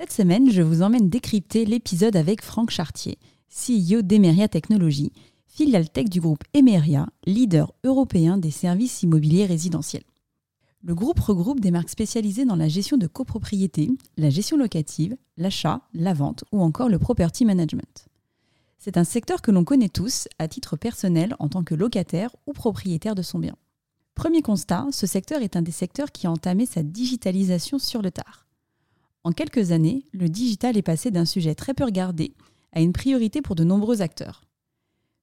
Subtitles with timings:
[0.00, 3.18] Cette semaine, je vous emmène décrypter l'épisode avec Franck Chartier,
[3.50, 5.12] CEO d'Emeria Technologies,
[5.46, 10.04] filiale tech du groupe Emeria, leader européen des services immobiliers résidentiels.
[10.82, 15.82] Le groupe regroupe des marques spécialisées dans la gestion de copropriété, la gestion locative, l'achat,
[15.92, 18.06] la vente ou encore le property management.
[18.78, 22.54] C'est un secteur que l'on connaît tous à titre personnel en tant que locataire ou
[22.54, 23.54] propriétaire de son bien.
[24.14, 28.10] Premier constat, ce secteur est un des secteurs qui a entamé sa digitalisation sur le
[28.10, 28.46] tard.
[29.22, 32.32] En quelques années, le digital est passé d'un sujet très peu regardé
[32.72, 34.44] à une priorité pour de nombreux acteurs.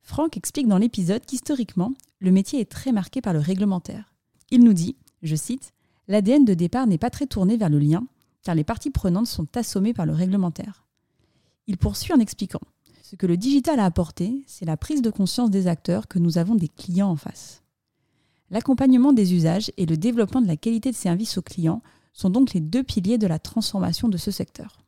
[0.01, 4.13] Franck explique dans l'épisode qu'historiquement, le métier est très marqué par le réglementaire.
[4.51, 5.73] Il nous dit je cite,
[6.07, 8.07] L'ADN de départ n'est pas très tourné vers le lien,
[8.43, 10.85] car les parties prenantes sont assommées par le réglementaire.
[11.65, 12.61] Il poursuit en expliquant
[13.03, 16.37] Ce que le digital a apporté, c'est la prise de conscience des acteurs que nous
[16.37, 17.63] avons des clients en face.
[18.49, 21.81] L'accompagnement des usages et le développement de la qualité de service aux clients
[22.17, 24.81] sont donc les deux piliers de la transformation de ce secteur.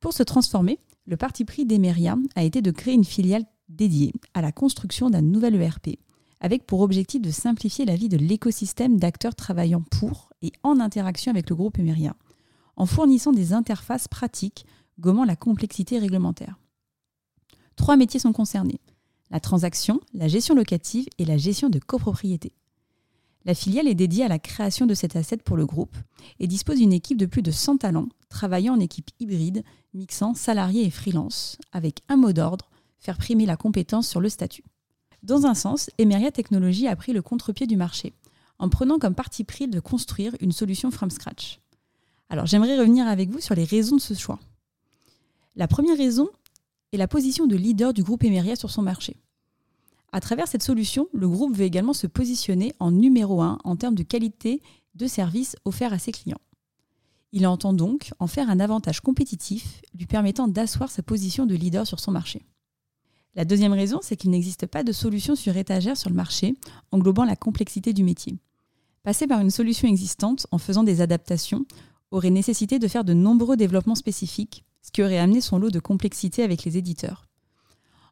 [0.00, 4.42] Pour se transformer, le parti pris d'Emeria a été de créer une filiale dédiée à
[4.42, 5.98] la construction d'un nouvel ERP
[6.40, 11.30] avec pour objectif de simplifier la vie de l'écosystème d'acteurs travaillant pour et en interaction
[11.30, 12.14] avec le groupe Emeria,
[12.76, 14.66] en fournissant des interfaces pratiques
[14.98, 16.58] gommant la complexité réglementaire.
[17.76, 18.80] Trois métiers sont concernés
[19.30, 22.52] la transaction, la gestion locative et la gestion de copropriété.
[23.46, 25.96] La filiale est dédiée à la création de cet asset pour le groupe
[26.40, 29.62] et dispose d'une équipe de plus de 100 talents travaillant en équipe hybride,
[29.94, 34.64] mixant salariés et freelance, avec un mot d'ordre, faire primer la compétence sur le statut.
[35.22, 38.14] Dans un sens, Emeria Technologies a pris le contre-pied du marché,
[38.58, 41.60] en prenant comme parti pris de construire une solution from scratch.
[42.28, 44.40] Alors j'aimerais revenir avec vous sur les raisons de ce choix.
[45.54, 46.28] La première raison
[46.92, 49.16] est la position de leader du groupe Emeria sur son marché.
[50.16, 53.94] À travers cette solution, le groupe veut également se positionner en numéro un en termes
[53.94, 54.62] de qualité
[54.94, 56.40] de service offert à ses clients.
[57.32, 61.86] Il entend donc en faire un avantage compétitif lui permettant d'asseoir sa position de leader
[61.86, 62.46] sur son marché.
[63.34, 66.54] La deuxième raison, c'est qu'il n'existe pas de solution sur étagère sur le marché
[66.92, 68.38] englobant la complexité du métier.
[69.02, 71.66] Passer par une solution existante en faisant des adaptations
[72.10, 75.78] aurait nécessité de faire de nombreux développements spécifiques, ce qui aurait amené son lot de
[75.78, 77.28] complexité avec les éditeurs.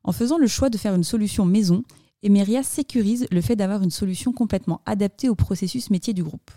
[0.05, 1.83] En faisant le choix de faire une solution maison,
[2.23, 6.51] Emeria sécurise le fait d'avoir une solution complètement adaptée au processus métier du groupe.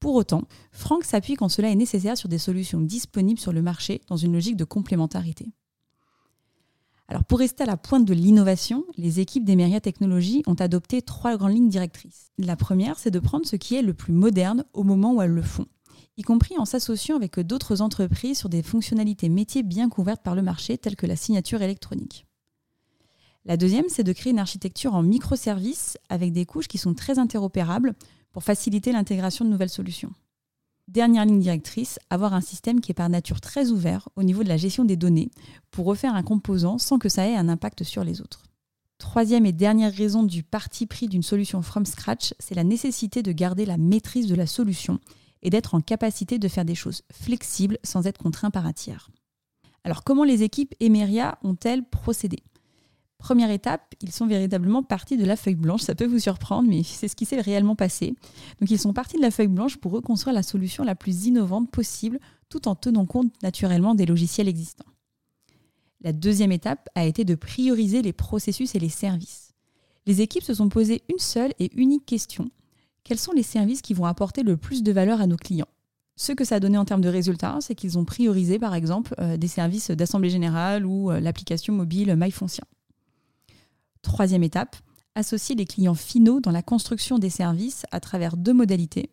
[0.00, 4.00] Pour autant, Franck s'appuie quand cela est nécessaire sur des solutions disponibles sur le marché
[4.06, 5.52] dans une logique de complémentarité.
[7.08, 11.36] Alors pour rester à la pointe de l'innovation, les équipes d'Emeria Technologies ont adopté trois
[11.36, 12.30] grandes lignes directrices.
[12.38, 15.30] La première, c'est de prendre ce qui est le plus moderne au moment où elles
[15.30, 15.66] le font,
[16.16, 20.42] y compris en s'associant avec d'autres entreprises sur des fonctionnalités métiers bien couvertes par le
[20.42, 22.27] marché, telles que la signature électronique.
[23.44, 27.18] La deuxième, c'est de créer une architecture en microservices avec des couches qui sont très
[27.18, 27.94] interopérables
[28.32, 30.12] pour faciliter l'intégration de nouvelles solutions.
[30.88, 34.48] Dernière ligne directrice, avoir un système qui est par nature très ouvert au niveau de
[34.48, 35.30] la gestion des données
[35.70, 38.44] pour refaire un composant sans que ça ait un impact sur les autres.
[38.96, 43.32] Troisième et dernière raison du parti pris d'une solution from scratch, c'est la nécessité de
[43.32, 44.98] garder la maîtrise de la solution
[45.42, 49.10] et d'être en capacité de faire des choses flexibles sans être contraint par un tiers.
[49.84, 52.42] Alors comment les équipes Emeria ont-elles procédé?
[53.18, 55.82] Première étape, ils sont véritablement partis de la feuille blanche.
[55.82, 58.14] Ça peut vous surprendre, mais c'est ce qui s'est réellement passé.
[58.60, 61.70] Donc ils sont partis de la feuille blanche pour reconstruire la solution la plus innovante
[61.70, 64.86] possible, tout en tenant compte naturellement des logiciels existants.
[66.00, 69.52] La deuxième étape a été de prioriser les processus et les services.
[70.06, 72.50] Les équipes se sont posées une seule et unique question.
[73.02, 75.68] Quels sont les services qui vont apporter le plus de valeur à nos clients?
[76.14, 79.14] Ce que ça a donné en termes de résultats, c'est qu'ils ont priorisé, par exemple,
[79.18, 82.64] euh, des services d'assemblée générale ou euh, l'application mobile MyFoncien.
[84.08, 84.74] Troisième étape,
[85.14, 89.10] associer les clients finaux dans la construction des services à travers deux modalités.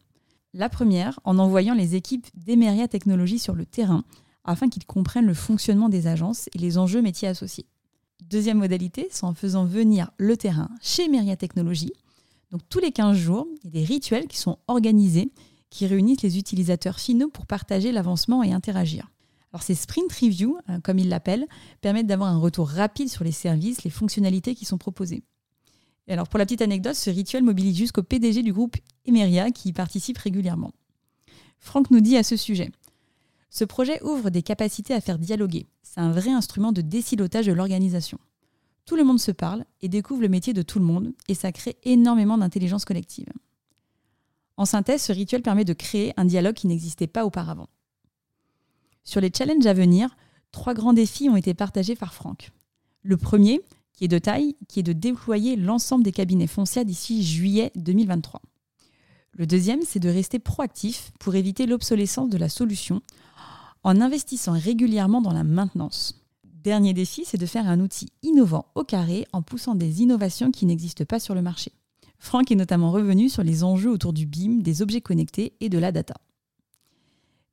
[0.54, 4.06] La première, en envoyant les équipes d'Emeria Technologies sur le terrain
[4.46, 7.66] afin qu'ils comprennent le fonctionnement des agences et les enjeux métiers associés.
[8.24, 11.94] Deuxième modalité, c'est en faisant venir le terrain chez Emeria Technologies.
[12.52, 15.34] Donc tous les 15 jours, il y a des rituels qui sont organisés
[15.70, 19.12] qui réunissent les utilisateurs finaux pour partager l'avancement et interagir.
[19.56, 21.48] Alors ces sprint reviews, euh, comme ils l'appellent,
[21.80, 25.24] permettent d'avoir un retour rapide sur les services, les fonctionnalités qui sont proposées.
[26.08, 28.76] Et alors pour la petite anecdote, ce rituel mobilise jusqu'au PDG du groupe
[29.06, 30.74] Emeria qui y participe régulièrement.
[31.58, 32.70] Franck nous dit à ce sujet
[33.50, 35.68] Ce projet ouvre des capacités à faire dialoguer.
[35.84, 38.20] C'est un vrai instrument de décilotage de l'organisation.
[38.84, 41.54] Tout le monde se parle et découvre le métier de tout le monde, et ça
[41.54, 43.32] crée énormément d'intelligence collective.
[44.58, 47.70] En synthèse, ce rituel permet de créer un dialogue qui n'existait pas auparavant.
[49.06, 50.10] Sur les challenges à venir,
[50.52, 52.52] trois grands défis ont été partagés par Franck.
[53.04, 53.62] Le premier,
[53.94, 58.42] qui est de taille, qui est de déployer l'ensemble des cabinets fonciers d'ici juillet 2023.
[59.34, 63.02] Le deuxième, c'est de rester proactif pour éviter l'obsolescence de la solution
[63.84, 66.26] en investissant régulièrement dans la maintenance.
[66.44, 70.66] Dernier défi, c'est de faire un outil innovant au carré en poussant des innovations qui
[70.66, 71.72] n'existent pas sur le marché.
[72.18, 75.78] Franck est notamment revenu sur les enjeux autour du BIM, des objets connectés et de
[75.78, 76.16] la data.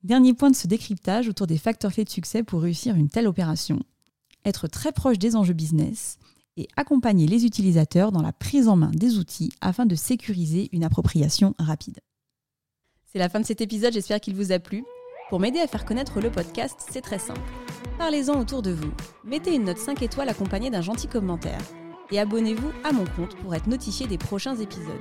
[0.02, 3.28] Dernier point de ce décryptage autour des facteurs clés de succès pour réussir une telle
[3.28, 3.78] opération.
[4.44, 6.19] Être très proche des enjeux business
[6.56, 10.82] et accompagner les utilisateurs dans la prise en main des outils afin de sécuriser une
[10.82, 12.00] appropriation rapide.
[13.12, 14.84] C'est la fin de cet épisode, j'espère qu'il vous a plu.
[15.31, 17.40] Pour m'aider à faire connaître le podcast, c'est très simple.
[17.96, 18.90] Parlez-en autour de vous.
[19.25, 21.62] Mettez une note 5 étoiles accompagnée d'un gentil commentaire.
[22.10, 25.00] Et abonnez-vous à mon compte pour être notifié des prochains épisodes.